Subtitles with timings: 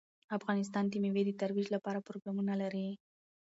[0.37, 2.87] افغانستان د مېوې د ترویج لپاره پروګرامونه لري.